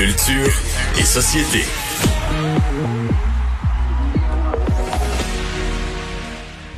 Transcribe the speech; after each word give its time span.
Culture 0.00 0.50
et 0.98 1.02
société. 1.04 1.62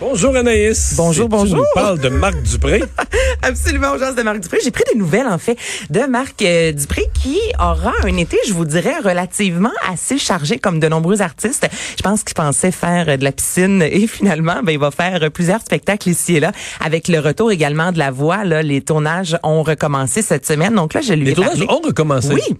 Bonjour 0.01 0.35
Anaïs. 0.35 0.95
Bonjour, 0.97 1.27
Et 1.27 1.29
bonjour. 1.29 1.55
Tu 1.55 1.61
nous 1.61 1.81
parles 1.81 2.01
de 2.01 2.09
Marc 2.09 2.43
Dupré. 2.43 2.83
Absolument, 3.43 3.95
urgence 3.95 4.17
de 4.17 4.23
Marc 4.23 4.41
Dupré. 4.41 4.59
J'ai 4.65 4.73
pris 4.73 4.83
des 4.93 4.99
nouvelles, 4.99 5.29
en 5.29 5.39
fait, 5.39 5.57
de 5.89 6.01
Marc 6.01 6.43
euh, 6.43 6.73
Dupré 6.73 7.05
qui 7.15 7.39
aura 7.61 7.93
un 8.03 8.17
été, 8.17 8.39
je 8.49 8.53
vous 8.53 8.65
dirais, 8.65 8.99
relativement 8.99 9.71
assez 9.89 10.19
chargé 10.19 10.59
comme 10.59 10.81
de 10.81 10.89
nombreux 10.89 11.23
artistes. 11.23 11.69
Je 11.97 12.03
pense 12.03 12.25
qu'il 12.25 12.35
pensait 12.35 12.73
faire 12.73 13.09
euh, 13.09 13.17
de 13.17 13.23
la 13.23 13.31
piscine 13.31 13.83
et 13.89 14.09
finalement, 14.09 14.65
ben, 14.65 14.73
il 14.73 14.81
va 14.81 14.91
faire 14.91 15.23
euh, 15.23 15.31
plusieurs 15.31 15.61
spectacles 15.61 16.09
ici 16.09 16.39
et 16.39 16.41
là. 16.41 16.51
Avec 16.85 17.07
le 17.07 17.21
retour 17.21 17.53
également 17.53 17.93
de 17.93 18.01
la 18.01 18.11
voix, 18.11 18.43
là, 18.43 18.65
les 18.65 18.81
tournages 18.81 19.39
ont 19.45 19.63
recommencé 19.63 20.23
cette 20.23 20.45
semaine. 20.45 20.75
Donc 20.75 20.93
là, 20.93 21.03
je 21.03 21.13
lui 21.13 21.27
Les 21.27 21.31
ai 21.31 21.35
tournages 21.35 21.65
parlé. 21.65 21.73
ont 21.73 21.87
recommencé. 21.87 22.35
Oui. 22.35 22.57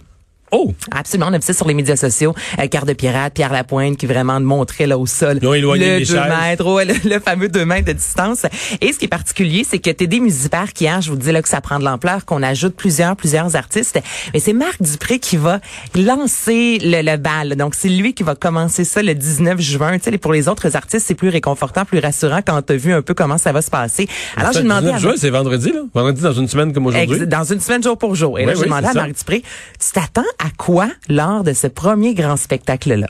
Oh, 0.55 0.71
Absolument, 0.91 1.27
on 1.29 1.33
a 1.33 1.37
vu 1.37 1.43
ça 1.43 1.53
sur 1.53 1.67
les 1.67 1.73
médias 1.73 1.95
sociaux. 1.95 2.33
Euh, 2.59 2.67
Carte 2.67 2.87
de 2.87 2.93
pirate, 2.93 3.33
Pierre 3.33 3.51
Lapointe 3.51 3.97
qui 3.97 4.05
vraiment 4.05 4.39
montrait 4.39 4.85
là 4.87 4.97
au 4.97 5.05
sol 5.07 5.39
Ils 5.41 5.47
ont 5.47 5.53
éloigné 5.53 5.85
le 5.85 5.93
les 5.99 6.05
2 6.05 6.13
chaises. 6.13 6.29
mètres, 6.43 6.71
ouais, 6.71 6.85
le, 6.85 6.93
le 7.09 7.19
fameux 7.19 7.49
2 7.49 7.65
mètres 7.65 7.87
de 7.87 7.93
distance. 7.93 8.45
Et 8.79 8.93
ce 8.93 8.99
qui 8.99 9.05
est 9.05 9.09
particulier, 9.09 9.65
c'est 9.67 9.79
que 9.79 9.89
Tédé 9.89 10.19
Musipère 10.19 10.71
qui 10.73 10.83
hier, 10.83 11.01
je 11.01 11.09
vous 11.09 11.17
dis 11.17 11.31
là 11.31 11.41
que 11.41 11.49
ça 11.49 11.59
prend 11.59 11.79
de 11.79 11.83
l'ampleur, 11.85 12.25
qu'on 12.25 12.43
ajoute 12.43 12.75
plusieurs, 12.75 13.15
plusieurs 13.15 13.55
artistes. 13.55 13.99
Mais 14.33 14.39
c'est 14.39 14.53
Marc 14.53 14.81
Dupré 14.81 15.17
qui 15.19 15.37
va 15.37 15.59
lancer 15.95 16.77
le, 16.81 17.01
le 17.01 17.17
bal. 17.17 17.55
Donc 17.55 17.75
c'est 17.75 17.89
lui 17.89 18.13
qui 18.13 18.23
va 18.23 18.35
commencer 18.35 18.83
ça 18.83 19.01
le 19.01 19.13
19 19.15 19.59
juin. 19.59 19.97
Tu 19.97 20.11
sais, 20.11 20.17
pour 20.17 20.33
les 20.33 20.47
autres 20.47 20.75
artistes, 20.75 21.05
c'est 21.07 21.15
plus 21.15 21.29
réconfortant, 21.29 21.85
plus 21.85 21.99
rassurant 21.99 22.41
quand 22.45 22.61
tu 22.61 22.73
as 22.73 22.77
vu 22.77 22.93
un 22.93 23.01
peu 23.01 23.13
comment 23.13 23.37
ça 23.37 23.51
va 23.51 23.61
se 23.61 23.71
passer. 23.71 24.07
Alors 24.37 24.51
j'ai 24.51 24.59
le 24.59 24.63
demandé 24.65 24.87
19 24.91 24.95
à 24.95 24.99
juin, 24.99 25.13
c'est 25.17 25.29
vendredi, 25.29 25.71
là. 25.71 25.79
Vendredi 25.93 26.21
dans 26.21 26.33
une 26.33 26.47
semaine 26.47 26.73
comme 26.73 26.85
aujourd'hui. 26.85 27.25
Dans 27.27 27.43
une 27.43 27.59
semaine 27.59 27.81
jour 27.83 27.97
pour 27.97 28.15
jour. 28.15 28.37
Et 28.39 28.45
là, 28.45 28.51
Oui, 28.51 28.57
j'ai 28.57 28.61
oui, 28.63 28.67
demandé 28.67 28.87
à. 28.87 28.93
Marc 28.93 29.13
Dupré, 29.17 29.41
tu 29.41 29.91
t'attends 29.93 30.21
à 30.43 30.49
quoi 30.57 30.87
lors 31.09 31.43
de 31.43 31.53
ce 31.53 31.67
premier 31.67 32.13
grand 32.13 32.35
spectacle-là? 32.35 33.07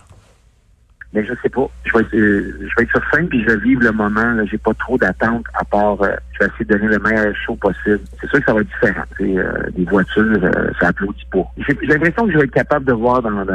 Mais 1.13 1.23
je 1.23 1.33
sais 1.43 1.49
pas. 1.49 1.67
Je 1.85 1.93
vais 1.93 2.03
être, 2.03 2.15
euh, 2.15 2.57
je 2.61 2.75
vais 2.75 2.83
être 2.83 2.89
sur 2.89 3.01
scène 3.11 3.27
puis 3.27 3.41
je 3.43 3.47
vais 3.47 3.57
vivre 3.57 3.83
le 3.83 3.91
moment. 3.91 4.35
J'ai 4.49 4.57
pas 4.57 4.73
trop 4.73 4.97
d'attente 4.97 5.45
à 5.53 5.63
part 5.63 6.01
euh, 6.01 6.15
je 6.33 6.39
vais 6.39 6.51
essayer 6.51 6.65
de 6.65 6.73
donner 6.73 6.87
le 6.87 6.99
meilleur 6.99 7.35
show 7.35 7.55
possible. 7.55 8.01
C'est 8.19 8.27
sûr 8.29 8.39
que 8.39 8.45
ça 8.45 8.53
va 8.53 8.61
être 8.61 8.67
différent. 8.67 9.03
Euh, 9.21 9.69
des 9.75 9.85
voitures, 9.85 10.23
euh, 10.23 10.71
ça 10.79 10.87
applaudit 10.87 11.25
pas. 11.31 11.45
J'ai 11.57 11.87
l'impression 11.87 12.25
que 12.25 12.31
je 12.31 12.37
vais 12.37 12.45
être 12.45 12.51
capable 12.51 12.85
de 12.85 12.93
voir 12.93 13.21
dans, 13.21 13.45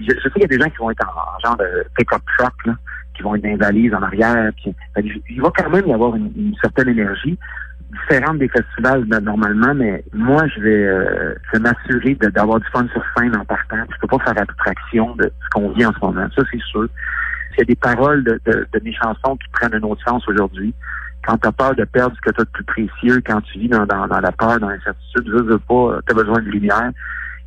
je, 0.00 0.12
sais 0.12 0.30
qu'il 0.30 0.42
y 0.42 0.44
a 0.44 0.48
des 0.48 0.58
gens 0.58 0.70
qui 0.70 0.76
vont 0.78 0.90
être 0.90 1.04
en, 1.06 1.10
en 1.10 1.48
genre 1.48 1.56
de 1.56 1.84
pick-up 1.96 2.22
truck, 2.38 2.54
là, 2.66 2.74
qui 3.16 3.22
vont 3.22 3.34
être 3.34 3.42
dans 3.42 3.50
les 3.50 3.56
valises 3.56 3.94
en 3.94 4.02
arrière. 4.02 4.52
Il 4.96 5.42
va 5.42 5.50
quand 5.56 5.70
même 5.70 5.86
y 5.86 5.92
avoir 5.92 6.14
une 6.14 6.54
certaine 6.60 6.88
énergie 6.88 7.38
différente 7.92 8.38
des 8.38 8.48
festivals 8.48 9.04
ben, 9.04 9.20
normalement, 9.20 9.74
mais 9.74 10.04
moi, 10.12 10.46
je 10.48 10.60
vais, 10.60 10.84
euh, 10.84 11.34
vais 11.52 11.58
m'assurer 11.60 12.14
d'avoir 12.14 12.58
du 12.60 12.66
fun 12.68 12.86
sur 12.92 13.02
scène 13.16 13.36
en 13.36 13.44
partant. 13.44 13.84
Je 13.90 13.98
peux 14.00 14.18
pas 14.18 14.24
faire 14.24 14.42
abstraction 14.42 15.14
de 15.16 15.24
ce 15.24 15.48
qu'on 15.50 15.70
vit 15.70 15.84
en 15.84 15.92
ce 15.92 16.00
moment. 16.00 16.26
Ça, 16.34 16.42
c'est 16.50 16.62
sûr. 16.62 16.88
S'il 17.50 17.58
y 17.58 17.62
a 17.62 17.64
des 17.64 17.76
paroles 17.76 18.24
de, 18.24 18.40
de, 18.46 18.66
de 18.72 18.80
mes 18.82 18.94
chansons 18.94 19.36
qui 19.36 19.48
prennent 19.52 19.74
un 19.74 19.82
autre 19.82 20.02
sens 20.08 20.26
aujourd'hui, 20.26 20.74
quand 21.26 21.36
tu 21.38 21.48
as 21.48 21.52
peur 21.52 21.74
de 21.74 21.84
perdre 21.84 22.16
ce 22.16 22.20
que 22.20 22.34
tu 22.34 22.40
as 22.40 22.44
de 22.44 22.50
plus 22.50 22.64
précieux, 22.64 23.22
quand 23.24 23.40
tu 23.42 23.58
vis 23.58 23.68
dans, 23.68 23.86
dans, 23.86 24.06
dans 24.08 24.20
la 24.20 24.32
peur, 24.32 24.58
dans 24.58 24.68
l'incertitude, 24.68 25.24
je 25.26 25.42
veux 25.42 25.58
pas, 25.58 25.98
tu 26.06 26.12
as 26.12 26.14
besoin 26.14 26.40
de 26.40 26.48
lumière. 26.48 26.90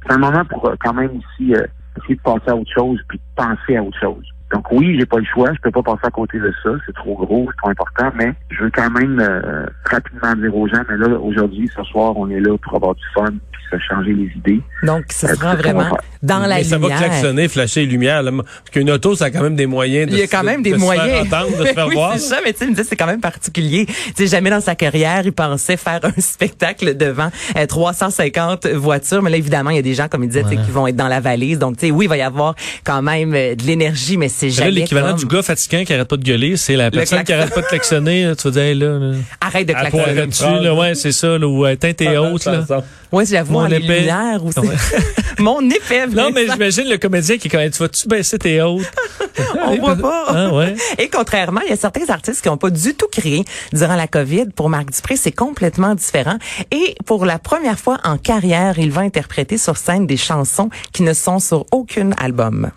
C'est 0.06 0.14
un 0.14 0.20
moment 0.20 0.46
pour 0.46 0.70
euh, 0.70 0.76
quand 0.80 0.94
même 0.94 1.12
aussi 1.12 1.56
euh, 1.56 1.66
essayer 1.98 2.16
de 2.16 2.22
passer 2.22 2.50
à 2.50 2.56
autre 2.56 2.72
chose 2.74 3.00
puis 3.10 3.18
de 3.18 3.44
penser 3.44 3.78
à 3.78 3.84
autre 3.84 4.00
chose. 4.00 4.35
Donc 4.54 4.72
oui, 4.72 4.96
j'ai 5.00 5.06
pas 5.06 5.18
le 5.18 5.26
choix, 5.26 5.50
je 5.54 5.60
peux 5.62 5.72
pas 5.72 5.82
passer 5.84 6.02
à 6.06 6.12
côté 6.12 6.38
de 6.40 6.54
ça, 6.64 6.70
c'est 6.86 6.94
trop 6.94 7.16
gros, 7.16 7.48
c'est 7.52 7.58
trop 7.58 7.70
important, 7.70 8.12
mais 8.16 8.34
je 8.52 8.64
veux 8.64 8.72
quand 8.74 8.90
même 8.92 9.20
euh, 9.20 9.66
rapidement 9.90 10.34
dire 10.36 10.56
aux 10.56 10.68
gens, 10.68 10.84
mais 10.90 10.98
là, 10.98 11.18
aujourd'hui, 11.20 11.70
ce 11.76 11.84
soir, 11.84 12.14
on 12.16 12.30
est 12.30 12.40
là 12.40 12.56
pour 12.62 12.76
avoir 12.76 12.94
du 12.96 13.02
fun 13.16 13.26
puis 13.52 13.62
se 13.72 13.78
changer 13.90 14.14
les 14.14 14.32
idées. 14.36 14.62
Donc, 14.84 15.06
ce 15.10 15.26
Euh, 15.26 15.30
sera 15.34 15.52
c'est 15.54 15.58
ce 15.58 15.64
qu'on 15.64 15.74
va 15.74 15.84
vraiment 15.84 15.98
dans 16.22 16.40
la 16.40 16.56
Mais 16.58 16.64
ça 16.64 16.78
va 16.78 16.88
lumière. 16.88 16.98
klaxonner, 17.00 17.48
flasher 17.48 17.82
les 17.82 17.86
lumières. 17.88 18.22
Là. 18.24 18.32
Parce 18.32 18.70
qu'une 18.72 18.92
auto, 18.92 19.16
ça 19.16 19.26
a 19.26 19.30
quand 19.32 19.42
même 19.42 19.56
des 19.56 19.66
moyens 19.66 20.08
de, 20.10 20.16
Il 20.16 20.20
y 20.20 20.22
a 20.22 20.28
se- 20.28 20.32
quand 20.32 20.44
même 20.44 20.60
de 20.62 20.70
des 20.70 20.76
se 20.76 20.80
moyens. 20.80 21.08
faire 21.10 21.22
entendre, 21.42 21.58
de 21.58 21.66
se 21.66 21.74
faire 21.74 21.88
oui, 21.90 21.96
voir. 21.96 22.14
c'est 22.14 22.20
ça, 22.20 22.38
mais 22.46 22.54
tu 22.54 22.60
sais, 22.60 22.66
il 22.66 22.72
me 22.72 22.76
dit, 22.76 22.84
c'est 22.84 22.96
quand 22.96 23.06
même 23.08 23.22
particulier. 23.22 23.86
Tu 23.88 23.94
sais, 24.16 24.28
jamais 24.28 24.52
dans 24.52 24.62
sa 24.62 24.76
carrière, 24.76 25.22
il 25.26 25.34
pensait 25.34 25.78
faire 25.78 26.00
un 26.04 26.12
spectacle 26.22 26.96
devant 26.96 27.30
euh, 27.58 27.66
350 27.66 28.68
voitures. 28.68 29.22
Mais 29.24 29.32
là, 29.32 29.38
évidemment, 29.38 29.72
il 29.72 29.76
y 29.78 29.80
a 29.80 29.84
des 29.84 29.94
gens, 29.96 30.08
comme 30.08 30.24
il 30.24 30.28
disait, 30.30 30.44
tu 30.44 30.50
sais, 30.50 30.56
qui 30.58 30.72
vont 30.72 30.86
être 30.88 30.96
dans 30.96 31.08
la 31.08 31.20
valise. 31.20 31.58
Donc, 31.60 31.78
tu 31.78 31.88
sais, 31.88 31.92
oui, 31.92 32.06
il 32.06 32.10
va 32.10 32.18
y 32.18 32.22
avoir 32.22 32.56
quand 32.86 33.02
même 33.02 33.34
euh, 33.34 33.56
de 33.56 33.64
l'énergie, 33.64 34.18
mais 34.18 34.30
c'est 34.36 34.50
jamais 34.50 34.72
l'équivalent 34.72 35.10
comme... 35.12 35.20
du 35.20 35.26
gars 35.26 35.42
fatigant 35.42 35.84
qui 35.84 35.94
arrête 35.94 36.08
pas 36.08 36.18
de 36.18 36.24
gueuler, 36.24 36.58
c'est 36.58 36.76
la 36.76 36.92
personne 36.92 37.24
qui 37.24 37.34
arrête 37.34 37.54
pas 37.54 37.62
de 37.62 37.68
klaxonner. 37.68 38.26
là. 38.26 38.36
Tu 38.36 38.44
vas 38.44 38.52
dire, 38.52 38.62
hey, 38.64 38.76
là, 38.76 39.00
là. 39.00 39.16
Arrête 39.42 39.68
de 39.68 39.74
klaxonner. 39.74 40.04
Arrête-tu, 40.04 40.44
là, 40.64 40.74
ouais, 40.76 40.96
c'est 40.96 41.12
ça, 41.12 41.38
là, 41.38 41.48
ou 41.48 41.66
éteins 41.66 41.94
tes 41.94 42.18
hautes, 42.18 42.46
là. 42.46 42.66
Oui, 43.12 43.24
j'avoue, 43.26 43.54
Mon 43.54 43.60
en 43.60 43.72
épais. 43.72 44.10
aussi. 44.44 44.60
Ouais. 44.60 44.76
Mon 45.40 45.62
épais, 45.70 46.08
Non, 46.08 46.32
mais 46.34 46.48
j'imagine 46.52 46.90
le 46.90 46.98
comédien 46.98 47.38
qui 47.38 47.48
est 47.48 47.52
quand 47.52 47.60
même, 47.60 47.72
tu 47.72 47.80
vas-tu 47.80 48.08
baisser 48.08 48.38
tes 48.38 48.62
hautes? 48.62 48.84
On 49.68 49.76
voit 49.78 49.96
pas. 49.96 50.26
Ah, 50.28 50.54
ouais. 50.54 50.76
Et 50.98 51.08
contrairement, 51.08 51.62
il 51.66 51.70
y 51.70 51.74
a 51.74 51.78
certains 51.78 52.10
artistes 52.10 52.42
qui 52.42 52.50
n'ont 52.50 52.58
pas 52.58 52.70
du 52.70 52.94
tout 52.94 53.08
crié 53.12 53.44
durant 53.74 53.96
la 53.96 54.08
COVID. 54.08 54.48
Pour 54.56 54.70
Marc 54.70 54.92
Dupré, 54.92 55.16
c'est 55.18 55.32
complètement 55.32 55.96
différent. 55.96 56.38
Et 56.72 56.96
pour 57.06 57.26
la 57.26 57.40
première 57.40 57.80
fois 57.80 58.00
en 58.04 58.18
carrière, 58.18 58.80
il 58.80 58.92
va 58.92 59.02
interpréter 59.02 59.58
sur 59.58 59.78
scène 59.78 60.08
des 60.08 60.18
chansons 60.18 60.70
qui 60.94 61.04
ne 61.04 61.14
sont 61.14 61.40
sur 61.40 61.66
aucun 61.72 62.12
album. 62.18 62.72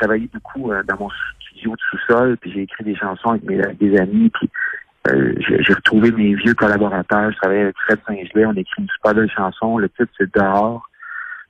Travaillé 0.00 0.28
beaucoup 0.32 0.72
euh, 0.72 0.82
dans 0.88 0.96
mon 0.98 1.10
studio 1.40 1.72
de 1.72 1.80
sous-sol, 1.90 2.36
puis 2.40 2.52
j'ai 2.52 2.62
écrit 2.62 2.84
des 2.84 2.96
chansons 2.96 3.30
avec 3.30 3.44
mes 3.44 3.60
des 3.78 3.96
amis, 3.98 4.30
puis 4.30 4.48
euh, 5.08 5.34
j'ai 5.38 5.72
retrouvé 5.72 6.10
mes 6.12 6.34
vieux 6.34 6.54
collaborateurs. 6.54 7.30
Je 7.32 7.36
travaillais 7.36 7.62
avec 7.62 7.76
Fred 7.86 7.98
Saint-Gelais, 8.06 8.46
on 8.46 8.52
écrit 8.52 8.82
une 8.82 8.88
super 8.88 9.14
belle 9.14 9.30
chanson. 9.30 9.78
Le 9.78 9.88
titre, 9.88 10.12
c'est 10.18 10.34
Dehors. 10.34 10.86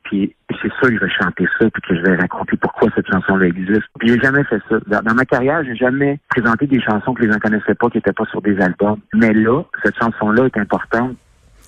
Puis 0.04 0.34
c'est 0.62 0.72
ça 0.80 0.88
que 0.88 0.94
je 0.94 1.00
vais 1.00 1.10
chanter 1.10 1.46
ça, 1.58 1.70
puis 1.70 1.82
que 1.82 1.94
je 1.94 2.02
vais 2.02 2.16
raconter 2.16 2.56
pourquoi 2.56 2.88
cette 2.94 3.06
chanson-là 3.08 3.46
existe. 3.46 3.82
Puis 3.98 4.08
j'ai 4.08 4.20
jamais 4.20 4.44
fait 4.44 4.60
ça. 4.68 4.76
Dans, 4.86 5.02
dans 5.02 5.14
ma 5.14 5.24
carrière, 5.24 5.62
j'ai 5.64 5.76
jamais 5.76 6.18
présenté 6.28 6.66
des 6.66 6.80
chansons 6.80 7.12
que 7.12 7.22
les 7.22 7.30
gens 7.30 7.38
connaissaient 7.38 7.74
pas, 7.74 7.90
qui 7.90 7.98
étaient 7.98 8.12
pas 8.12 8.24
sur 8.26 8.40
des 8.40 8.58
albums. 8.60 8.98
Mais 9.14 9.32
là, 9.32 9.62
cette 9.84 9.96
chanson-là 9.98 10.46
est 10.46 10.58
importante. 10.58 11.16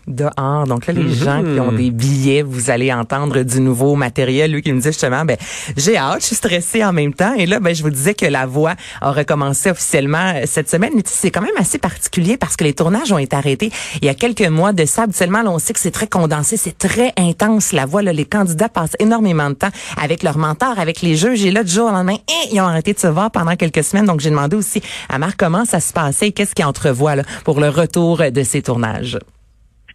Dehors. 0.07 0.67
Donc 0.67 0.87
là, 0.87 0.93
les 0.93 1.03
Mhm. 1.03 1.13
gens 1.15 1.43
qui 1.43 1.61
ont 1.61 1.73
des 1.73 1.91
billets, 1.91 2.43
vous 2.43 2.71
allez 2.71 2.93
entendre 2.93 3.43
du 3.43 3.61
nouveau 3.61 3.95
matériel. 3.95 4.53
Lui 4.53 4.63
qui 4.63 4.73
me 4.73 4.79
disait 4.79 4.93
justement, 4.93 5.25
ben 5.25 5.37
j'ai 5.77 5.97
hâte, 5.97 6.21
je 6.21 6.27
suis 6.27 6.37
stressée 6.37 6.85
en 6.85 6.93
même 6.93 7.15
temps. 7.15 7.35
Et 7.35 7.47
là, 7.47 7.61
ben 7.61 7.75
je 7.75 7.83
vous 7.83 7.91
disais 7.91 8.15
que 8.15 8.27
la 8.27 8.47
voix 8.47 8.75
a 9.01 9.13
recommencé 9.13 9.71
officiellement 9.71 10.33
euh, 10.35 10.43
cette 10.47 10.69
semaine. 10.71 10.93
Mais 10.95 11.03
c'est 11.05 11.31
quand 11.31 11.41
même 11.43 11.51
assez 11.59 11.79
particulier 11.79 12.37
parce 12.37 12.57
que 12.57 12.65
les 12.65 12.73
tournages 12.75 13.13
ont 13.13 13.19
été 13.19 13.37
arrêtés 13.37 13.71
il 14.01 14.07
y 14.07 14.09
a 14.09 14.15
quelques 14.15 14.47
mois 14.49 14.73
de 14.73 14.85
ça. 14.85 15.03
Habituellement, 15.05 15.43
là, 15.43 15.51
on 15.51 15.59
sait 15.59 15.73
que 15.73 15.81
c'est 15.81 15.91
très 15.91 16.07
condensé, 16.07 16.57
c'est 16.57 16.77
très 16.77 17.13
intense. 17.17 17.73
La 17.73 17.87
voix, 17.87 18.03
là, 18.03 18.13
les 18.13 18.25
candidats 18.25 18.69
passent 18.69 18.97
énormément 18.99 19.51
de 19.51 19.55
temps 19.55 19.71
avec 20.01 20.23
leurs 20.23 20.39
mentors, 20.39 20.79
avec 20.79 21.03
les 21.03 21.17
juges. 21.17 21.45
Et 21.45 21.51
là, 21.51 21.63
du 21.65 21.73
jour 21.73 21.89
au 21.89 21.93
lendemain, 21.93 22.17
hein, 22.17 22.49
ils 22.53 22.61
ont 22.61 22.65
arrêté 22.67 22.93
de 22.93 22.99
se 22.99 23.07
voir 23.07 23.31
pendant 23.31 23.57
quelques 23.57 23.85
semaines. 23.85 24.07
Donc 24.07 24.21
j'ai 24.21 24.31
demandé 24.31 24.57
aussi 24.57 24.83
à 25.09 25.19
Marc 25.19 25.37
comment 25.39 25.65
ça 25.65 25.81
se 25.81 25.93
passait 25.93 26.29
et 26.29 26.33
qu'est-ce 26.33 26.55
qu'il 26.55 26.65
entrevoit 26.65 27.17
là, 27.17 27.23
pour 27.45 27.61
le 27.61 27.69
retour 27.69 28.19
de 28.31 28.43
ces 28.43 28.63
tournages. 28.63 29.19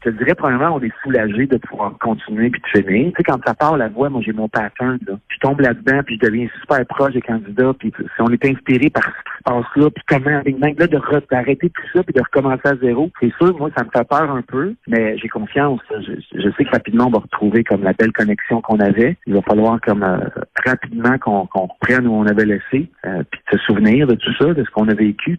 Te 0.09 0.17
dirais, 0.17 0.35
premièrement, 0.35 0.75
on 0.75 0.81
est 0.81 0.91
soulagé 1.03 1.47
de 1.47 1.57
pouvoir 1.57 1.93
continuer 1.99 2.49
puis 2.49 2.61
de 2.61 2.81
finir. 2.81 3.11
Tu 3.11 3.13
sais, 3.17 3.23
quand 3.23 3.39
ça 3.45 3.53
part 3.53 3.77
la 3.77 3.89
voix, 3.89 4.09
moi, 4.09 4.21
j'ai 4.23 4.33
mon 4.33 4.49
pattern, 4.49 4.99
là. 5.07 5.15
Je 5.29 5.39
tombe 5.39 5.59
là-dedans, 5.61 6.01
puis 6.05 6.19
je 6.21 6.27
deviens 6.27 6.47
super 6.61 6.85
proche 6.85 7.13
des 7.13 7.21
candidats, 7.21 7.73
puis 7.77 7.91
si 7.97 8.21
on 8.21 8.29
est 8.29 8.45
inspiré 8.45 8.89
par 8.89 9.03
ce 9.03 9.09
qui 9.09 9.37
se 9.37 9.43
passe 9.43 9.75
là, 9.75 9.89
puis 9.89 10.03
comment, 10.07 10.37
avec 10.37 10.59
là, 10.59 10.87
de 10.87 10.99
d'arrêter 11.29 11.69
tout 11.69 11.87
ça, 11.93 12.03
puis 12.03 12.13
de 12.13 12.21
recommencer 12.21 12.67
à 12.67 12.75
zéro, 12.77 13.09
c'est 13.19 13.33
sûr, 13.37 13.57
moi, 13.57 13.69
ça 13.77 13.83
me 13.83 13.89
fait 13.89 14.07
peur 14.07 14.29
un 14.31 14.41
peu, 14.41 14.73
mais 14.87 15.17
j'ai 15.17 15.27
confiance. 15.27 15.79
Je, 15.89 16.13
je 16.33 16.49
sais 16.57 16.65
que 16.65 16.71
rapidement, 16.71 17.05
on 17.07 17.11
va 17.11 17.19
retrouver 17.19 17.63
comme 17.63 17.83
la 17.83 17.93
belle 17.93 18.11
connexion 18.11 18.61
qu'on 18.61 18.79
avait. 18.79 19.17
Il 19.25 19.33
va 19.33 19.41
falloir 19.41 19.79
comme 19.81 20.03
euh, 20.03 20.17
rapidement 20.65 21.17
qu'on 21.19 21.47
reprenne 21.53 22.07
où 22.07 22.13
on 22.13 22.25
avait 22.25 22.45
laissé, 22.45 22.89
euh, 23.05 23.23
puis 23.29 23.41
de 23.51 23.57
se 23.57 23.63
souvenir 23.65 24.07
de 24.07 24.15
tout 24.15 24.33
ça, 24.39 24.53
de 24.53 24.63
ce 24.63 24.69
qu'on 24.71 24.87
a 24.87 24.93
vécu. 24.93 25.37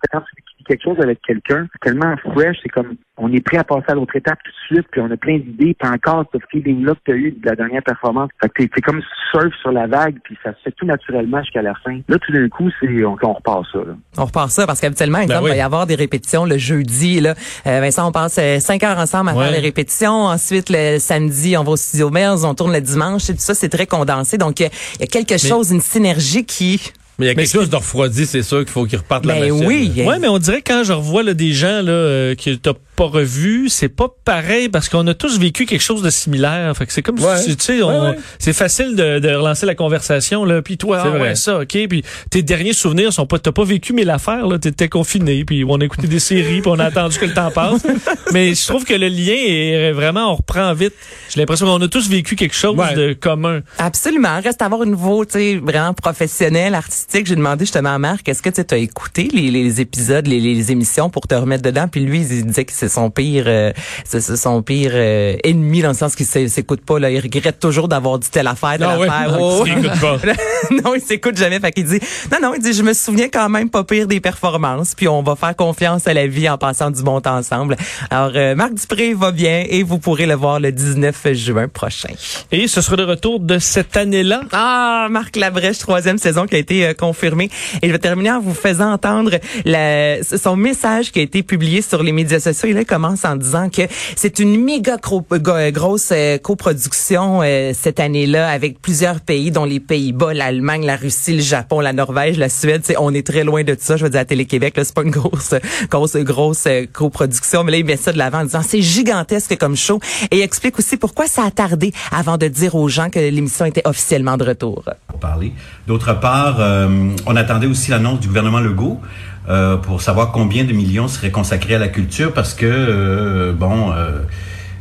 Quelque 0.69 0.85
chose 0.85 0.97
avec 1.03 1.21
quelqu'un, 1.27 1.67
tellement 1.83 2.15
fresh, 2.33 2.57
c'est 2.63 2.69
comme 2.69 2.95
on 3.17 3.33
est 3.33 3.41
prêt 3.45 3.57
à 3.59 3.65
passer 3.65 3.87
à 3.89 3.95
l'autre 3.95 4.15
étape 4.15 4.39
tout 4.45 4.51
de 4.53 4.77
suite, 4.77 4.87
puis 4.93 5.01
on 5.01 5.11
a 5.11 5.17
plein 5.17 5.39
d'idées, 5.39 5.75
puis 5.77 5.91
encore 5.91 6.25
ce 6.33 6.39
feeling-là 6.53 6.95
que 6.95 7.01
tu 7.07 7.13
as 7.13 7.17
eu 7.17 7.33
de 7.33 7.49
la 7.49 7.57
dernière 7.57 7.83
performance. 7.83 8.31
Fait 8.41 8.49
que 8.49 8.63
t'es- 8.63 8.81
comme 8.81 9.03
surf 9.33 9.53
sur 9.61 9.73
la 9.73 9.87
vague, 9.89 10.17
puis 10.23 10.39
ça 10.45 10.53
se 10.53 10.59
fait 10.65 10.71
tout 10.77 10.87
naturellement 10.87 11.43
jusqu'à 11.43 11.63
la 11.63 11.75
fin. 11.85 11.99
Là, 12.09 12.17
tout 12.19 12.33
d'un 12.33 12.49
coup, 12.49 12.71
c'est 12.81 13.05
on, 13.05 13.17
on 13.21 13.33
repart 13.33 13.65
ça. 13.73 13.79
Là. 13.79 13.95
On 14.19 14.25
repart 14.25 14.51
ça 14.51 14.67
parce 14.67 14.81
qu'habituellement, 14.81 15.19
exemple, 15.19 15.41
oui. 15.45 15.51
il 15.51 15.55
va 15.55 15.57
y 15.57 15.61
avoir 15.63 15.87
des 15.87 15.97
répétitions 15.97 16.45
le 16.45 16.59
jeudi. 16.59 17.21
Là. 17.21 17.35
Euh, 17.67 17.81
Vincent, 17.81 18.09
on 18.09 18.13
passe 18.13 18.39
euh, 18.39 18.61
cinq 18.61 18.85
heures 18.85 18.99
ensemble 18.99 19.31
à 19.31 19.35
Ouais. 19.35 19.45
faire 19.45 19.53
les 19.53 19.59
répétitions. 19.61 20.27
Ensuite, 20.27 20.69
le 20.71 20.99
samedi, 20.99 21.57
on 21.57 21.65
va 21.65 21.73
au 21.73 21.77
studio 21.77 22.11
Merz, 22.11 22.45
on 22.45 22.55
tourne 22.55 22.73
le 22.73 22.81
dimanche. 22.81 23.29
Et 23.31 23.33
tout 23.35 23.41
ça, 23.41 23.55
c'est 23.55 23.69
très 23.69 23.87
condensé. 23.87 24.39
Donc, 24.39 24.61
il 24.61 24.69
y 25.01 25.03
a 25.03 25.07
quelque 25.07 25.39
chose, 25.39 25.71
une 25.73 25.81
synergie 25.81 26.45
qui... 26.47 26.93
Mais 27.19 27.27
il 27.27 27.29
y 27.29 27.31
a 27.33 27.35
quelque 27.35 27.51
chose 27.51 27.69
de 27.69 27.77
refroidi, 27.77 28.27
c'est 28.27 28.43
sûr 28.43 28.59
qu'il 28.61 28.69
faut 28.69 28.85
qu'ils 28.87 28.99
repartent 28.99 29.27
la 29.27 29.35
Ben 29.41 29.51
machine. 29.53 29.67
oui. 29.67 29.93
Ouais, 30.07 30.19
mais 30.21 30.29
on 30.29 30.39
dirait 30.39 30.63
que 30.63 30.73
quand 30.73 30.85
je 30.85 30.93
revois 30.93 31.23
là, 31.25 31.35
des 31.35 31.53
gens 31.53 31.83
là, 31.83 31.91
euh, 31.91 32.35
que 32.37 32.55
t'as 32.55 32.75
pas 32.99 33.05
revu, 33.07 33.69
c'est 33.69 33.89
pas 33.89 34.09
pareil 34.25 34.69
parce 34.69 34.89
qu'on 34.89 35.07
a 35.07 35.15
tous 35.15 35.39
vécu 35.39 35.67
quelque 35.67 35.83
chose 35.83 36.03
de 36.03 36.11
similaire. 36.11 36.77
Fait 36.77 36.85
que 36.85 36.93
c'est 36.93 37.01
comme 37.03 37.19
Ouais. 37.21 37.37
si, 37.39 37.57
tu 37.57 37.65
sais, 37.65 37.83
on- 37.83 37.89
Ouais, 38.03 38.09
ouais. 38.11 38.19
c'est 38.41 38.53
facile 38.53 38.97
de, 38.97 39.21
de 39.21 39.29
relancer 39.29 39.67
la 39.67 39.77
conversation 39.77 40.45
là. 40.45 40.63
Puis 40.63 40.77
toi, 40.79 41.01
C'est 41.05 41.09
ah, 41.17 41.23
ouais, 41.23 41.35
ça, 41.37 41.61
ok. 41.61 41.79
Puis 41.89 42.03
tes 42.31 42.43
derniers 42.43 42.73
souvenirs 42.73 43.13
sont 43.13 43.25
pas, 43.27 43.39
t'as 43.39 43.53
pas 43.53 43.63
vécu 43.65 43.93
mille 43.93 44.11
affaires 44.11 44.47
là. 44.49 44.59
T'étais 44.59 44.89
confiné, 44.89 45.45
puis 45.45 45.65
on 45.65 45.77
a 45.81 45.85
écouté 45.85 46.09
des 46.09 46.19
séries, 46.19 46.61
puis 46.61 46.71
on 46.75 46.79
a 46.81 46.87
attendu 46.87 47.17
que 47.19 47.27
le 47.27 47.35
temps 47.35 47.51
passe. 47.53 47.87
Mais 48.33 48.53
je 48.55 48.67
trouve 48.67 48.85
que 48.85 48.95
le 48.95 49.07
lien 49.09 49.37
est 49.37 49.93
vraiment, 49.93 50.33
on 50.33 50.37
reprend 50.37 50.75
vite. 50.75 50.95
J'ai 51.31 51.39
l'impression 51.41 51.67
qu'on 51.67 51.81
a 51.81 51.89
tous 51.89 52.09
vécu 52.09 52.35
quelque 52.35 52.55
chose 52.57 52.77
Ouais. 52.77 52.95
de 52.95 53.13
commun. 53.13 53.61
Absolument. 53.79 54.41
Reste 54.43 54.61
à 54.61 54.65
avoir 54.67 54.83
un 54.83 54.87
niveau, 54.87 55.25
tu 55.25 55.33
sais, 55.35 55.57
vraiment 55.57 55.95
professionnel, 55.95 56.75
artistique. 56.75 57.27
J'ai 57.27 57.37
demandé 57.37 57.65
justement 57.65 57.95
à 57.95 57.99
Marc, 57.99 58.29
est-ce 58.29 58.43
que 58.43 58.51
tu 58.51 58.75
as 58.75 58.79
écouté 58.79 59.29
les, 59.33 59.51
les 59.51 59.81
épisodes, 59.81 60.27
les, 60.27 60.41
les 60.41 60.73
émissions 60.73 61.11
pour 61.11 61.27
te 61.29 61.35
remettre 61.37 61.63
dedans? 61.63 61.87
Puis 61.87 62.01
lui, 62.01 62.21
il 62.21 62.47
disait 62.47 62.65
que 62.65 62.73
c'est 62.75 62.88
son 62.89 63.11
pire, 63.11 63.45
euh, 63.47 63.73
c'est 64.05 64.21
c'est 64.21 64.37
son 64.37 64.63
pire 64.63 64.91
euh, 64.95 65.37
ennemi 65.45 65.83
dans 65.83 65.89
le 65.89 65.95
sens 65.95 66.15
qu'il 66.17 66.27
s'é- 66.27 66.49
s'écoute 66.49 66.81
pas. 66.83 66.99
Là, 66.99 67.11
il 67.11 67.21
regrette 67.21 67.59
toujours 67.61 67.89
d'avoir 67.89 68.19
dit 68.19 68.31
telle 68.31 68.47
affaire, 68.47 68.73
telle 68.79 68.85
Ah 68.89 68.99
ouais. 68.99 69.09
affaire. 69.09 69.29
Ah, 69.35 69.37
Oh, 69.41 69.65
il 69.67 69.83
pas. 70.01 70.19
non, 70.85 70.95
il 70.95 71.01
s'écoute 71.01 71.37
jamais. 71.37 71.61
Fait 71.61 71.73
qu'il 71.73 71.85
dit, 71.85 72.01
non, 72.33 72.39
non, 72.43 72.55
il 72.55 72.63
dit, 72.63 72.73
je 72.73 72.83
me 72.83 72.93
souviens 72.93 73.29
quand 73.29 73.49
même 73.49 73.71
pas 73.71 73.85
pire 73.85 74.07
des 74.07 74.21
performances. 74.21 74.95
Puis 74.95 75.09
on 75.09 75.23
va 75.23 75.37
faire 75.37 75.55
confiance 75.57 76.07
à 76.07 76.15
la 76.15 76.27
vie 76.27 76.49
en 76.49 76.59
passant 76.59 76.91
du 76.91 77.03
bon 77.03 77.21
temps 77.21 77.37
ensemble. 77.37 77.77
Alors, 78.11 78.33
euh, 78.35 78.55
Marc 78.55 78.75
Dupré 78.75 79.15
va 79.15 79.31
bien 79.33 79.65
et 79.69 79.83
vous 79.83 79.99
pourrez 79.99 80.27
le 80.27 80.35
voir 80.35 80.61
le 80.61 80.73
19 80.73 81.33
juin 81.33 81.69
prochain. 81.69 82.09
Et 82.53 82.69
ce 82.69 82.81
sera 82.81 82.97
de 82.97 83.05
retour 83.05 83.41
de 83.41 83.59
cette 83.59 83.97
année-là. 83.97 84.43
Ah, 84.53 85.09
Marc 85.11 85.37
Labrèche, 85.37 85.79
troisième 85.79 86.19
saison 86.19 86.47
qui 86.47 86.57
a 86.57 86.59
été 86.59 86.87
euh, 86.87 86.95
confirmée. 86.95 87.51
Et 87.83 87.89
je 87.89 87.93
vais 87.93 87.99
terminer 87.99 88.31
en 88.33 88.41
vous 88.41 88.55
faisant 88.55 88.93
entendre 88.93 89.33
la- 89.65 90.23
son 90.23 90.57
message 90.57 91.13
qui 91.13 91.21
a 91.21 91.23
été 91.23 91.43
publié 91.43 91.83
sur 91.83 92.03
les 92.03 92.13
médias 92.13 92.41
sociaux. 92.41 92.69
Il 92.71 92.78
commence 92.85 93.25
en 93.25 93.37
disant 93.37 93.69
que 93.69 93.83
c'est 94.17 94.39
une 94.39 94.63
méga 94.63 94.97
grosse 94.99 96.11
euh, 96.13 96.39
coproduction 96.39 97.41
euh, 97.43 97.73
cette 97.75 98.01
année-là 98.01 98.49
avec 98.51 98.81
plusieurs 98.81 99.21
pays, 99.21 99.51
dont 99.51 99.65
les 99.65 99.81
Pays-Bas, 99.81 100.35
l'Allemagne, 100.35 100.85
la 100.85 100.97
Russie, 100.97 101.37
le 101.37 101.43
Japon, 101.43 101.81
la 101.81 101.93
Norvège, 101.93 102.39
la 102.39 102.49
Suède. 102.49 102.83
On 102.99 103.15
est 103.15 103.27
très 103.27 103.45
loin 103.45 103.65
de 103.65 103.75
tout 103.75 103.83
ça. 103.83 103.97
Je 103.97 104.05
veux 104.05 104.11
dire, 104.11 104.21
à 104.21 104.25
Télé-Québec, 104.25 104.75
c'est 104.77 104.95
pas 104.95 105.03
une 105.03 105.11
grosse, 105.11 105.55
grosse, 105.91 106.17
grosse 106.17 106.67
euh, 106.67 106.87
coproduction. 106.93 107.65
Mais 107.65 107.73
là, 107.73 107.79
il 107.79 107.85
met 107.85 107.97
ça 107.97 108.13
de 108.13 108.19
l'avant 108.19 108.41
en 108.41 108.45
disant 108.45 108.63
c'est 108.67 108.83
gigantesque 108.83 109.57
comme 109.59 109.77
show. 109.77 110.01
Et 110.31 110.39
il 110.39 110.43
explique 110.43 110.79
aussi 110.79 110.97
pourquoi 110.97 111.27
ça 111.27 111.45
a 111.45 111.51
tardé 111.51 111.93
avant 112.13 112.37
de 112.37 112.49
dire 112.49 112.75
aux 112.75 112.89
gens 112.89 113.11
que 113.11 113.19
l'émission 113.19 113.65
était 113.65 113.87
officiellement 113.87 114.37
de 114.37 114.45
retour. 114.45 114.85
parler. 115.21 115.53
D'autre 115.89 116.13
part, 116.21 116.57
euh, 116.61 116.87
on 117.25 117.35
attendait 117.35 117.67
aussi 117.67 117.91
l'annonce 117.91 118.21
du 118.21 118.29
gouvernement 118.29 118.61
Legault 118.61 119.01
euh, 119.49 119.79
pour 119.79 120.03
savoir 120.03 120.33
combien 120.33 120.65
de 120.65 120.75
millions 120.75 121.09
seraient 121.09 121.31
consacrés 121.31 121.77
à 121.77 121.79
la 121.79 121.89
culture 121.89 122.35
parce 122.35 122.53
que, 122.53 122.67
euh, 122.67 123.53
bon, 123.55 123.91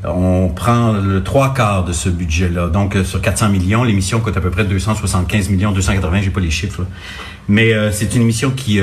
on 0.03 0.49
prend 0.49 0.91
le 0.91 1.23
trois 1.23 1.53
quarts 1.53 1.85
de 1.85 1.93
ce 1.93 2.09
budget-là. 2.09 2.67
Donc, 2.67 2.97
sur 3.05 3.21
400 3.21 3.47
millions, 3.47 3.85
l'émission 3.85 4.19
coûte 4.19 4.35
à 4.35 4.41
peu 4.41 4.49
près 4.49 4.65
275 4.65 5.49
millions, 5.49 5.71
280, 5.71 6.23
j'ai 6.23 6.29
pas 6.29 6.41
les 6.41 6.51
chiffres. 6.51 6.83
Mais 7.47 7.71
c'est 7.93 8.13
une 8.13 8.23
émission 8.23 8.51
qui, 8.51 8.81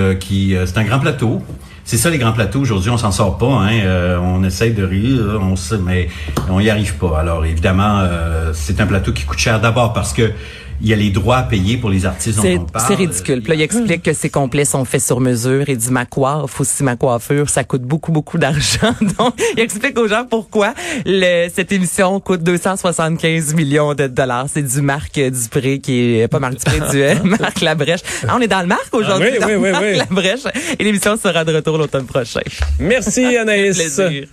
c'est 0.65 0.79
un 0.79 0.85
grand 0.85 1.01
plateau. 1.01 1.43
C'est 1.85 1.99
ça 1.99 2.09
les 2.09 2.17
grands 2.17 2.33
plateaux 2.33 2.61
aujourd'hui, 2.61 2.89
on 2.89 2.97
s'en 2.97 3.13
sort 3.13 3.37
pas. 3.37 3.67
Hein? 3.69 4.19
On 4.23 4.43
essaye 4.45 4.73
de 4.73 4.83
rire, 4.83 5.39
on 5.43 5.57
sait, 5.57 5.77
mais 5.77 6.09
on 6.49 6.59
y 6.59 6.71
arrive 6.71 6.95
pas. 6.95 7.19
Alors 7.19 7.45
évidemment, 7.45 8.01
c'est 8.55 8.81
un 8.81 8.87
plateau 8.87 9.13
qui 9.13 9.25
coûte 9.25 9.39
cher 9.39 9.61
d'abord 9.61 9.93
parce 9.93 10.15
que 10.15 10.33
il 10.81 10.89
y 10.89 10.93
a 10.93 10.97
les 10.97 11.11
droits 11.11 11.39
à 11.39 11.43
payer 11.45 11.77
pour 11.77 11.91
les 11.91 12.05
artistes 12.07 12.41
C'est 12.43 12.57
dont 12.57 12.63
on 12.63 12.67
parle. 12.67 12.85
c'est 12.87 12.95
ridicule. 12.95 13.41
Puis 13.41 13.51
là, 13.51 13.55
il 13.55 13.63
explique 13.63 14.03
que 14.03 14.13
ses 14.13 14.31
complets 14.31 14.65
sont 14.65 14.85
faits 14.85 15.01
sur 15.03 15.21
mesure 15.21 15.69
et 15.69 15.77
dit 15.77 15.91
ma 15.91 16.05
coiffe 16.07 16.61
aussi 16.61 16.83
ma 16.83 16.97
coiffure, 16.97 17.49
ça 17.49 17.65
coûte 17.65 17.83
beaucoup 17.83 18.13
beaucoup 18.13 18.39
d'argent. 18.39 18.95
Donc, 19.19 19.35
il 19.57 19.61
explique 19.61 19.99
aux 19.99 20.09
gens 20.09 20.25
pourquoi 20.29 20.75
le, 21.07 21.49
cette 21.55 21.73
émission 21.73 22.19
coûte 22.21 22.43
275 22.43 23.55
millions 23.55 23.95
de 23.95 24.07
dollars. 24.07 24.47
C'est 24.53 24.63
du 24.63 24.83
Marc 24.83 25.19
Dupré 25.19 25.79
qui 25.79 26.19
est 26.21 26.29
pas 26.29 26.39
Marc 26.39 26.55
Dupré, 26.57 26.81
du 26.91 27.03
euh, 27.03 27.15
Marc 27.41 27.61
Labrèche. 27.61 28.01
Ah, 28.29 28.35
on 28.37 28.41
est 28.41 28.49
dans 28.49 28.61
le 28.61 28.67
Marc 28.67 28.93
aujourd'hui. 28.93 29.31
Ah 29.41 29.47
oui, 29.47 29.55
oui, 29.55 29.61
oui, 29.65 29.73
Marc. 29.73 29.85
Labrèche. 30.11 30.41
Et 30.79 30.85
l'émission 30.85 31.17
sera 31.17 31.45
de 31.45 31.55
retour 31.55 31.79
l'automne 31.79 32.07
prochain. 32.07 32.41
Merci 32.79 33.37
Anaïs. 33.37 33.77
Plaisir. 33.77 34.27